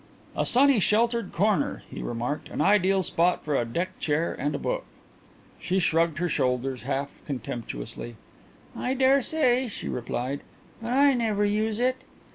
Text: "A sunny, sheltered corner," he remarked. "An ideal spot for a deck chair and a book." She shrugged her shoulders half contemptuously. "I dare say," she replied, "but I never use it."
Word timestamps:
"A 0.35 0.47
sunny, 0.47 0.79
sheltered 0.79 1.31
corner," 1.31 1.83
he 1.87 2.01
remarked. 2.01 2.49
"An 2.49 2.59
ideal 2.59 3.03
spot 3.03 3.45
for 3.45 3.55
a 3.55 3.63
deck 3.65 3.99
chair 3.99 4.33
and 4.33 4.55
a 4.55 4.57
book." 4.57 4.83
She 5.59 5.77
shrugged 5.77 6.17
her 6.17 6.27
shoulders 6.27 6.81
half 6.81 7.21
contemptuously. 7.27 8.15
"I 8.75 8.95
dare 8.95 9.21
say," 9.21 9.67
she 9.67 9.87
replied, 9.87 10.39
"but 10.81 10.91
I 10.91 11.13
never 11.13 11.45
use 11.45 11.79
it." 11.79 11.97